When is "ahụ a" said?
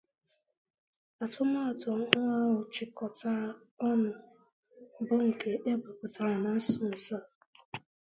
2.37-2.67